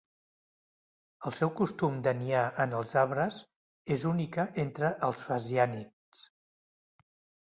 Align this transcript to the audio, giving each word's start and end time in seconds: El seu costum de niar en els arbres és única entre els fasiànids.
El 1.29 1.33
seu 1.39 1.49
costum 1.57 1.99
de 2.07 2.13
niar 2.21 2.45
en 2.65 2.73
els 2.77 2.93
arbres 3.01 3.37
és 3.97 4.05
única 4.13 4.47
entre 4.63 4.89
els 5.09 5.27
fasiànids. 5.29 6.25